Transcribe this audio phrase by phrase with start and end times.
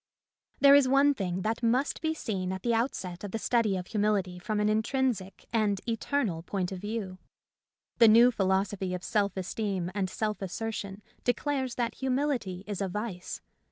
[0.61, 3.85] There is one thing that must be seen at the outset of the, study of
[3.85, 7.19] humility from an intrinsic and eternal point of view.
[7.99, 13.41] The new philosophy of self esteem and self assertion declares that humility is a vice.